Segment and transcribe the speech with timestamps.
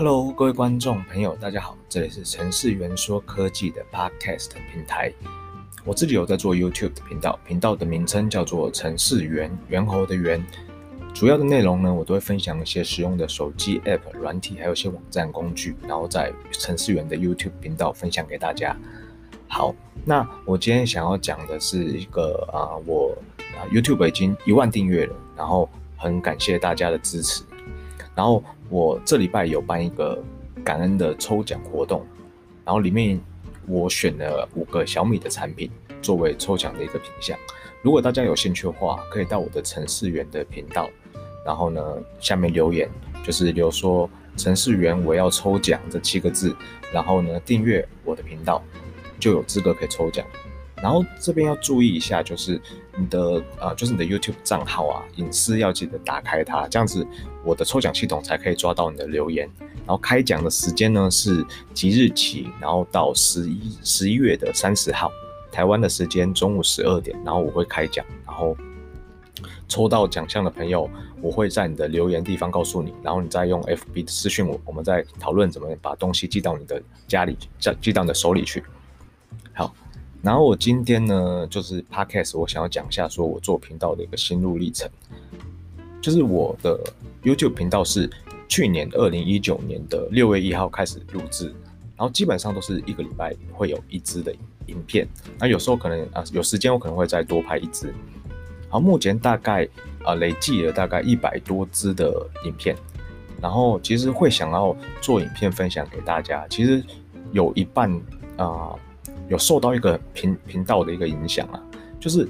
[0.00, 5.12] Hello，各位观众朋友，大家好，这里是程式员说科技的 Podcast 平台。
[5.84, 10.40] 我自己有在做 YouTube 的频道，频道的名称叫做程式员，猿猴的猿。
[11.12, 18.76] 主要的内容呢，我都会分享一些实用的手机 App 软体，还有一些网站工具，然后在程式员的 YouTube 频道分享给大家。
[19.48, 19.74] 好，
[20.04, 23.18] 那我今天想要讲的是一个啊、呃，我
[23.72, 27.42] YouTube 已经一万订阅了，然后很感谢大家的支持，
[28.14, 28.40] 然后。
[28.68, 30.22] 我这礼拜有办一个
[30.64, 32.04] 感恩的抽奖活动，
[32.64, 33.18] 然后里面
[33.66, 35.70] 我选了五个小米的产品
[36.02, 37.38] 作为抽奖的一个品项。
[37.80, 40.90] 如果大家有兴趣的话，可以到我的程式员的频道，
[41.46, 41.82] 然后呢
[42.20, 42.88] 下面留言，
[43.24, 46.54] 就是留说“程式员我要抽奖”这七个字，
[46.92, 48.62] 然后呢订阅我的频道，
[49.18, 50.26] 就有资格可以抽奖。
[50.82, 52.60] 然后这边要注意一下，就是
[52.96, 57.06] 你的呃，就是你的 YouTube 账号啊，隐私要记得打开它，这样子
[57.44, 59.48] 我的抽奖系统才可以抓到你的留言。
[59.86, 65.10] 然后开奖的时间呢是即日起，然后到十一十一月的三十号，
[65.50, 68.54] 台湾的时间中午十二点，然后我会开奖，然后
[69.66, 70.90] 抽到奖项的朋友，
[71.22, 78.62] 我会在你的留言地方告诉你，然后你再用 FB 私讯我，我们再讨论怎么把东西寄到你的家里，寄寄到你的手里去。
[79.54, 79.74] 好。
[80.20, 84.90] 然后我今天呢，就是 Podcast，我想要讲一下，说我做频道的一个心路历程。
[86.00, 86.78] 就是我的
[87.22, 88.10] YouTube 频道是
[88.48, 91.46] 去年二零一九年的六月一号开始录制，
[91.96, 94.34] 然后基本上都是一个礼拜会有一支的
[94.66, 95.06] 影片。
[95.38, 97.94] 那有时候可能啊有时间，我可能会再多拍一支。
[98.68, 99.68] 好，目前大概
[100.04, 102.12] 啊累计了大概一百多支的
[102.44, 102.76] 影片。
[103.40, 106.82] 然后其实会想要做影片分享给大家，其实
[107.30, 107.92] 有一半
[108.36, 108.74] 啊。
[109.28, 111.62] 有受到一个频频道的一个影响啊，
[112.00, 112.26] 就是，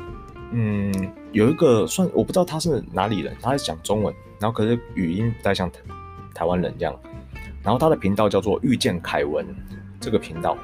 [0.50, 0.92] 嗯，
[1.32, 5.80] 有一个算我不知道他是哪里人，他是讲中文，然后可是语音不太像台
[6.34, 6.98] 台湾人这样，
[7.62, 9.46] 然后他的频道叫做遇见凯文
[10.00, 10.56] 这个频道，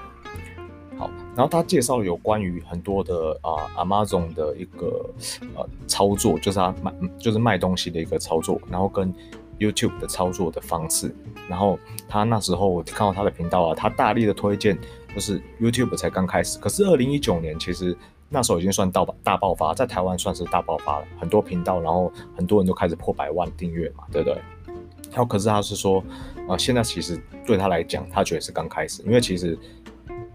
[0.98, 5.09] 好，然后他介绍有关于很多的啊、Amazon 的一个
[5.54, 9.14] 呃操作，就是他卖就是卖东西的一个操作，然后跟
[9.60, 11.14] YouTube 的操作的方式，
[11.48, 11.78] 然后
[12.09, 14.76] 他那时候我看到他的频道啊，他大力的推荐。
[15.14, 17.97] 就是 YouTube 才刚开始，可是二零一九年其实
[18.28, 24.36] 那时候已经算到大爆发，在台湾算是大爆发了，很多频道，然后很多人都开始破百万订阅嘛，对不对？
[25.10, 27.16] 然后可是他是说，啊、呃，现在其实
[27.47, 29.56] 对他来讲，他觉得是刚开始，因为其实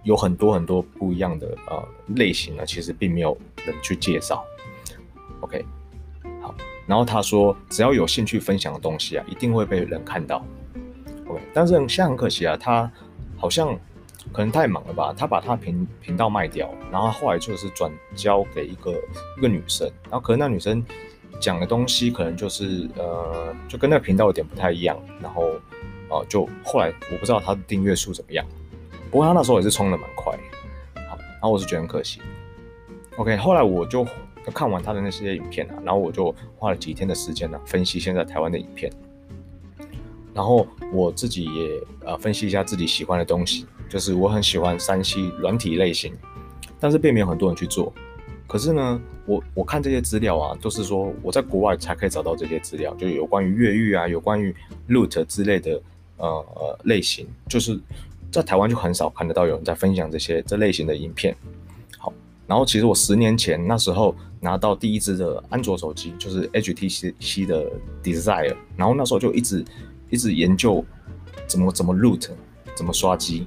[0.04, 1.84] 有很多很多不一样的呃
[2.16, 4.46] 类型呢，其实并没有人去介绍。
[5.42, 5.66] OK，
[6.42, 6.56] 好，
[6.88, 10.46] 然后他说，只要有兴趣分享的东西啊，一定会被人看到。
[11.28, 12.90] OK，但是现在很可惜啊，他
[13.36, 13.78] 好像。
[14.32, 18.92] 可能太忙了吧，他把他频频道卖掉，然后后来就是转交给一个
[19.38, 20.84] 一个女生，然后可能那女生
[21.42, 25.52] 讲的东西可能就是呃，就跟那个频道有点不太一样，然后
[26.10, 28.46] 呃，就后来我不知道他的订阅数怎么样，
[29.10, 30.38] 不过他那时候也是冲的蛮快，
[31.08, 32.22] 好，然后我是觉得很可惜。
[33.18, 34.06] OK，后来我就
[34.54, 38.92] 看完他的那些影片啊，然后我就花了几天的时间呢、分析现在台湾的影片，
[40.34, 43.66] 然后我自己也呃分析一下自己喜欢的东西。
[43.90, 46.14] 就是我很喜欢三 C 软体类型，
[46.80, 47.92] 但是并没有很多人去做。
[48.48, 54.56] 可是呢，我我看这些资料啊，都是说我在国外才可以找到这些资料，就有关于越狱啊，有关于
[54.88, 55.82] Loot 之类的
[56.18, 57.80] 呃呃类型，就是
[58.32, 61.36] 在台湾就很少看得到有人在分享这些这类型的影片。
[61.98, 62.12] 好，
[62.48, 67.72] 然后其实我十年前那时候拿到第一支的安卓手机，就是 HTC 的
[68.04, 69.64] Desire，然后那时候就一直
[70.10, 70.84] 一直研究
[71.46, 72.30] 怎么怎么 Loot，
[72.76, 73.46] 怎么刷机。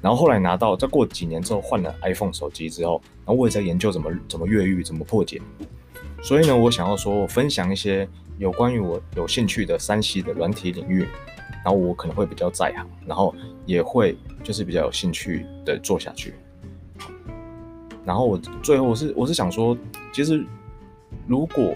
[0.00, 5.42] 然后后来拿到，再过几年之后换了 iPhone 手机之后，然后我也在研究怎么怎么越狱，怎么破解。
[6.22, 11.06] 所以呢，我想要说分享一些有关于我有兴趣的 3C 的软体领域，
[11.64, 13.34] 然后我可能会比较在行，然后
[13.66, 16.34] 也会就是比较有兴趣的做下去。
[18.04, 19.76] 然后我最后我是我是想说，
[20.12, 20.44] 其实
[21.26, 21.74] 如果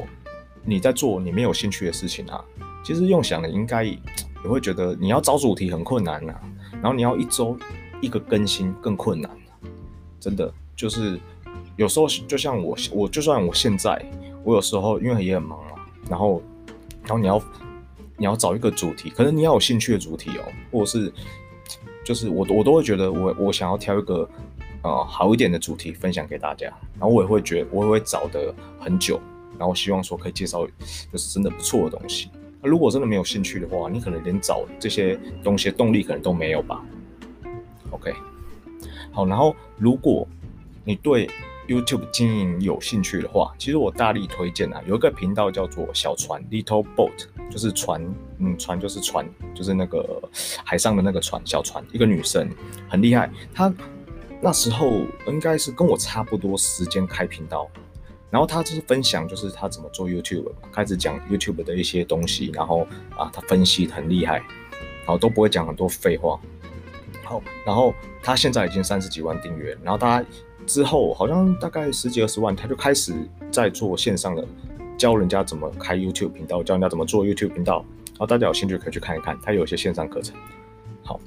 [0.64, 2.42] 你在做你没有兴趣的事情啊，
[2.84, 3.98] 其实用想的应该也
[4.48, 6.40] 会觉得你要找主题很困难呐、啊，
[6.74, 7.56] 然后你要一周。
[8.02, 9.30] 一个更新更困难，
[10.20, 11.18] 真的就是
[11.76, 14.04] 有时候就像我，我就算我现在，
[14.44, 16.42] 我有时候因为也很忙嘛，然后，
[17.04, 17.42] 然后你要
[18.18, 21.12] 你要找一个主题，可能你要有兴趣的主题哦，或者是
[22.04, 24.28] 就是我我都会觉得我我想要挑一个
[24.82, 26.66] 呃好一点的主题分享给大家，
[26.98, 29.20] 然后我也会觉我也会找的很久，
[29.58, 32.28] 然后希望说可以介绍就是真的不错的东西。
[32.60, 36.84] 那如果真的没有兴趣的话，你可能连找这些东西的动力可能都没有吧。
[37.92, 38.12] OK，
[39.12, 40.26] 好，然后如果
[40.84, 41.30] 你对
[41.68, 48.02] YouTube 经营有兴趣的话，其实我大力推荐啊，有一个频道叫做小船 Little Boat，就是船，
[48.38, 49.24] 嗯，船就是船，
[49.54, 50.20] 就是那个
[50.64, 52.50] 海上的那个船，小船，一个女生
[52.88, 53.72] 很厉害，她
[54.40, 54.90] 那时候
[55.28, 57.70] 应该是跟我差不多时间开频道，
[58.28, 62.86] 然后她就是分享，就是她怎么做 YouTube，开始讲 YouTube 的一些东西，然后
[63.16, 66.40] 啊，她分析很厉害，然后都不会讲很多废话，
[67.32, 70.24] 好，然后他现在已经三十几万订阅，然后他。
[70.64, 73.12] 之后好像大概十几二十万，他就开始
[73.50, 74.46] 在做线上的，
[74.96, 77.84] 教人家怎么开 YouTube 频道，教人家怎么做 YouTube 频道。
[78.10, 80.36] 然后大家有兴趣可以去看一看，他有一些线上课程。
[81.02, 81.18] 好，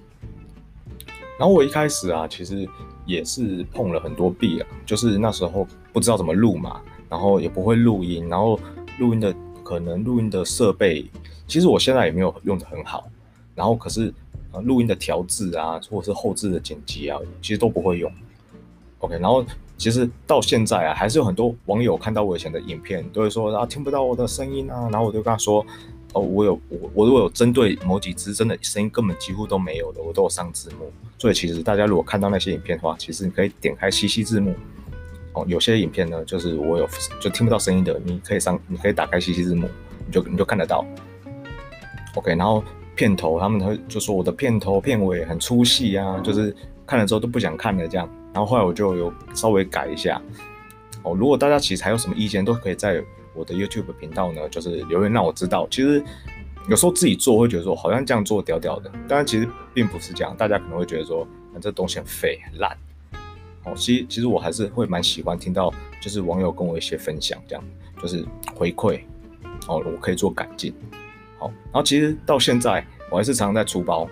[1.38, 2.66] 然后我一开始啊，其实
[3.06, 6.80] 也是碰了很多壁啊，就是那时候不知道怎么录嘛，
[7.10, 8.58] 然后也不会录音，然后
[9.00, 9.36] 录音的
[9.66, 11.06] 可能录音的设备，
[11.46, 13.06] 其实我现在也没有用的很好。
[13.54, 14.14] 然后可是
[14.64, 18.12] 录音的调制啊，或者是后置的剪辑啊，其实都不会用。
[19.00, 19.46] OK，然后
[19.78, 25.66] 其实到现在啊，还是有很多网友看到我以前的影片，都会说啊听不到我的声音啊，然后我就跟他说，
[26.14, 30.92] 哦，我有我我如果有针对某几支真的声音根本几乎都没有的，我都有上字幕。
[31.18, 34.56] 所以其实大家如果看到那些影片的话，其实你可以点开西西字幕。
[35.34, 36.88] 哦，有些影片呢，就是我有
[37.20, 39.68] 就听不到声音的，你可以上你可以打开西西字幕，
[40.06, 40.86] 你就你就看得到。
[42.16, 42.64] OK，然后
[42.96, 46.56] 片头他们会就说我的片头片尾很粗细啊，就是
[46.88, 48.10] 看了之后都不想看了这样。
[48.34, 50.22] 然后后来我就有稍微改一下
[51.04, 51.14] 哦。
[51.16, 53.04] 如果大家其实还有什么意见，都可以在
[53.34, 55.68] 我的 YouTube 频道呢，就是留言让我知道。
[55.70, 56.04] 其实
[56.68, 60.36] 有时候自己做会觉得说好像这样做屌屌的，但其实并不是这样。
[60.38, 61.28] 大家可能会觉得说，
[61.62, 62.78] 这东西很废很烂。
[63.66, 67.64] 哦，其实其实我还是会蛮喜欢听到，就是网友跟我一些分享，这样
[68.02, 69.00] 就是回馈
[69.68, 70.74] 哦，我可以做改进。
[71.66, 74.08] 然后其实到现在我还是常常在出包，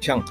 [0.00, 0.22] 像。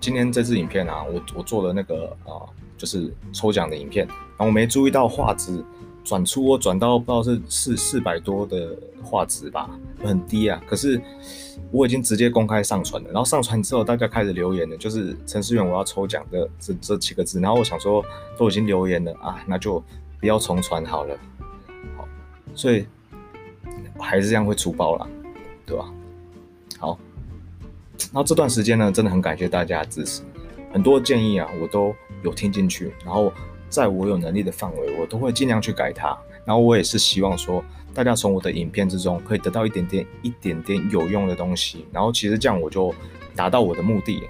[0.00, 2.42] 今天这支影片啊，我我做的那个啊，
[2.76, 5.64] 就是抽奖的影片，然后我没注意到画质
[6.02, 9.70] 转出，我转到不知道是四四百多的画质吧，
[10.02, 10.60] 很低啊。
[10.66, 11.00] 可是
[11.70, 18.04] 我已经直接公开上传了，然后上传之后，大家开始留言了，就是陈思远我要抽奖的这这几个字，然后我想说
[18.36, 19.80] 都已经留言了啊，那就
[20.18, 21.16] 不要重传好了，
[21.96, 22.08] 好，
[22.56, 22.84] 所以
[24.00, 25.08] 还是这样会出包了，
[25.66, 25.92] 对吧？
[26.78, 26.98] 好。
[28.12, 30.22] 那这段时间呢，真的很感谢大家的支持，
[30.72, 32.92] 很多建议啊，我都有听进去。
[33.04, 33.32] 然后
[33.68, 36.08] 在我有能力的范围，我都会尽量去改它。
[36.44, 37.64] 然后我也是希望说，
[37.94, 41.86] 大家从我的影片之中可以得到一点点、一点点有用的东西。
[41.92, 42.92] 然后其实这样我就
[43.36, 44.24] 达到我的目的。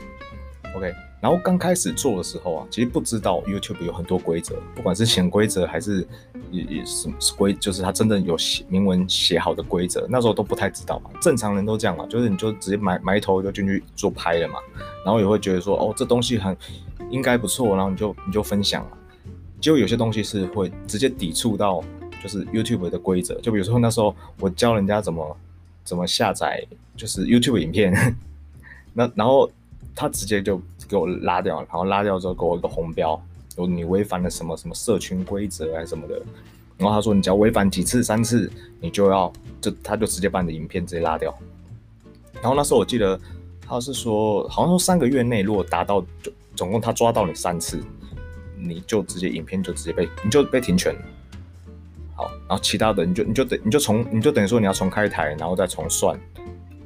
[0.76, 0.92] OK。
[1.22, 6.04] 然后刚开始做的时候啊，其实不知道 YouTube 有很多规则，不管是潜规则还是
[6.50, 11.10] 也也是规，就是它真的有写明文写好的规则，那时候都不太知道嘛。
[11.20, 14.58] 正常人都这样嘛，就是你就直接埋埋头就进去做拍了嘛，
[15.04, 16.56] 然后也会觉得说哦，这东西很
[17.08, 18.98] 应该不错，然后你就你就分享嘛。
[19.60, 21.84] 结果有些东西是会直接抵触到
[22.20, 25.36] 就是 YouTube 的规则，就比如说那时候我教人家怎么
[25.84, 26.66] 怎么下载
[26.96, 27.94] 就是 YouTube 影片，
[28.92, 29.48] 那然后。
[29.94, 33.20] 他直接就给我拉掉，然后拉掉之后给我一个红标，
[33.56, 36.20] 有你违反了什么什么社群规则啊什么的。
[36.78, 38.50] 然后他说你只要违反几次三次，
[38.80, 41.34] 你就要就他就直接把你的影片直接拉掉。
[42.34, 43.18] 然后那时候我记得
[43.60, 47.80] 他是说，好像说三个月内如果达到就总共他抓到你三次，
[48.56, 50.94] 你就直接影片就直接被你就被停权。
[52.14, 56.18] 好，然后其他的你就你就等你就重你就等于说你要重开台，然后再重算。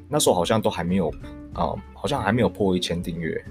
[0.08, 1.12] 那时候好像都还没有。
[1.56, 3.42] 啊、好像还没有破一千订阅，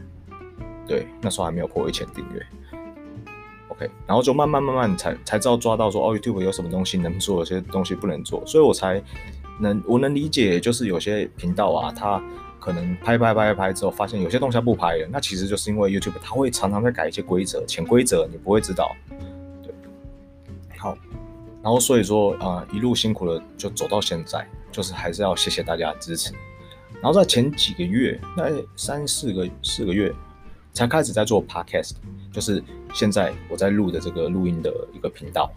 [0.88, 2.46] 对，那时候还没有破一千订阅。
[3.70, 9.02] OK，然后就慢慢慢慢才才知道抓到说哦，YouTube 有什么东西能做，有些东西不能做，所以我才
[9.60, 12.24] 能我能理解，就是有些频道啊，它
[12.60, 18.96] 可能拍拍拍拍之后，发现有些东西它不拍了，那其实就是因为 YouTube 它会常常在改一些规则，潜规则你不会知道。
[19.62, 19.74] 对，
[20.78, 20.98] 好，
[21.62, 26.34] 然后所以说啊、一路辛苦的就走到现在，就是还是要谢谢大家的支持。
[27.02, 28.46] 然后在前几个月，那
[28.78, 30.14] 三四个四个月，
[30.76, 31.94] 才开始在做 podcast，
[32.34, 32.62] 就是
[32.94, 35.50] 现在我在录的这个录音的一个频道。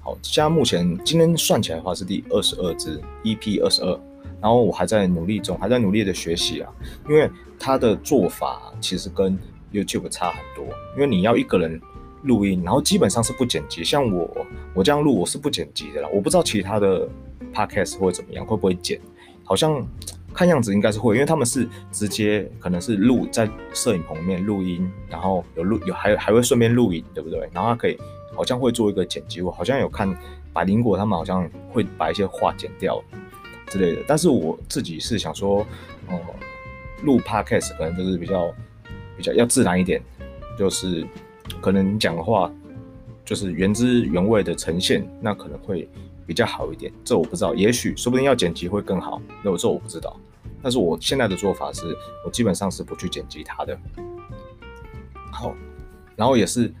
[0.00, 4.00] 好，现在目前今天算起来的话是第二十二支 EP 二十二，
[4.40, 6.72] 然后我还在努力中，还在努力的学习啊，
[7.08, 7.28] 因为
[7.58, 9.36] 它的做法其实跟
[9.72, 10.64] YouTube 差很多，
[10.94, 11.80] 因为你要一个人
[12.22, 17.08] 录音，然后基本上是不剪辑，像我我这样录我是不剪辑的啦，我不知道其他的
[17.52, 19.00] podcast 会怎么样，会不会剪，
[19.42, 19.84] 好像。
[20.34, 27.40] 看样子应该是会，因为他们是直接可能是录在摄影棚里面录音，然后有录有还还会顺便录影，对不对？
[27.52, 27.98] 然后他可以
[28.34, 30.12] 好像会做一个剪辑，我好像有看
[30.52, 33.02] 百灵果他们好像会把一些话剪掉
[33.68, 34.02] 之类的。
[34.06, 35.66] 但是我自己是想说，
[36.08, 36.18] 哦、
[37.02, 38.52] 录 podcast 可能就是比较
[39.16, 40.00] 比较要自然一点，
[40.58, 41.06] 就是
[41.60, 42.50] 可能讲的话
[43.24, 45.88] 就是原汁原味的呈现，那可能会
[46.32, 46.90] 比较好一点。
[47.04, 49.20] 这我不知道，也许说不定要剪辑会更好。
[49.42, 50.18] 那我这我不知道。
[50.62, 53.78] 但是我现在的做法是，我基本上是不去剪辑它的。
[55.30, 55.54] 好，
[56.16, 56.72] 然后也是，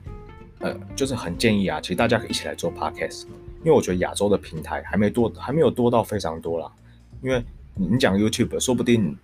[0.60, 3.24] 呃，就是很建议啊，其实大家可以一起来做 podcast，
[3.58, 6.72] 因为我觉得亚洲的平台还没多，还没有多到非常多啦。
[7.20, 7.44] 因为
[7.74, 9.14] 你讲 YouTube，说不定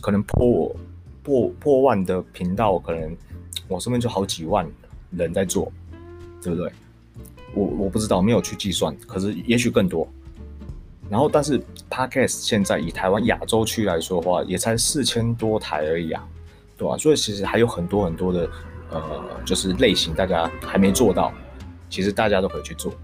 [0.00, 0.74] 可能破
[1.22, 3.16] 破破万的频道，可能
[3.68, 4.68] 我身边就好几万
[5.12, 5.70] 人在做，
[6.42, 6.72] 对不对？
[7.54, 10.08] 我我不知道，没有去计算，可是也许更多。
[11.10, 16.26] 然后，但是 Podcast 现在以台湾亚洲区来说的话，也才四千多台而已啊，
[16.78, 16.96] 对吧？
[16.96, 18.48] 所以其实还有很多很多的
[18.90, 21.30] 呃，就是类型大家还没做到，
[21.90, 22.94] 其实大家都可以去做，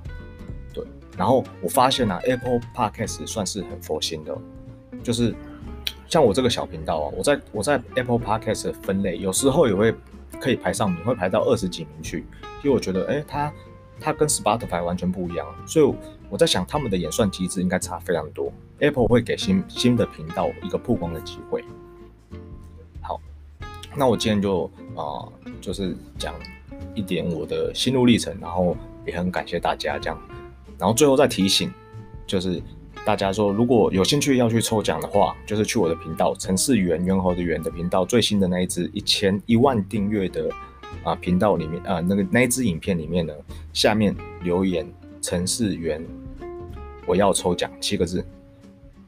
[0.73, 0.83] 对。
[1.19, 4.35] 然后我发现啊，Apple Podcast 算是很佛心的，
[5.03, 5.35] 就是
[6.07, 9.95] 像我这个小频道啊，我在我在 Apple Podcast 分类有时候也会
[10.41, 12.25] 可以排上名，会排到二十几名去，
[12.63, 13.53] 因为我觉得，哎，它
[14.01, 15.95] 它跟 Spotify 完全不一样，所以。
[16.31, 18.53] 我在想，他们的演算机制应该差非常多。
[18.81, 21.65] Apple 会给新新的频道一个曝光的机会。
[23.01, 23.19] 好，
[23.97, 25.25] 那我今天就啊、
[25.59, 26.35] 就是讲
[26.95, 28.77] 一点我的心路历程，然后
[29.07, 30.21] 也很感谢大家这样。
[30.79, 31.73] 然后最后再提醒，
[32.27, 32.63] 就是
[33.07, 40.51] 大家说如果有兴趣要去抽奖的话，就是去我的频道“城市猿猿猴的猿”的频道最新的那一支一千一万订阅的
[41.05, 43.35] 啊频道里面啊那个那一支影片里面呢，
[43.73, 44.87] 下面留言。
[45.21, 46.01] 程式员，
[47.05, 48.25] 我要抽奖七个字，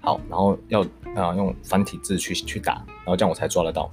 [0.01, 0.83] 好，然后要
[1.15, 3.89] 啊、用繁体字去去打，然后这样我才抓得到。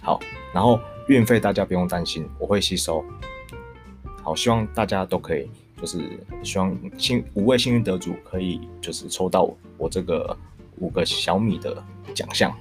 [0.00, 0.20] 好，
[0.54, 0.78] 然后
[1.08, 3.04] 运费大家不用担心，我会吸收。
[4.22, 5.50] 好，希望大家都可以，
[5.80, 5.98] 就是
[6.44, 10.34] 希望幸五位幸运得主可以就是抽到我这个
[10.78, 11.82] 五个小米的
[12.14, 12.56] 奖项。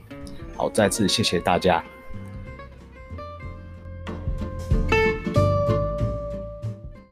[0.58, 1.82] 好，再次谢谢大家。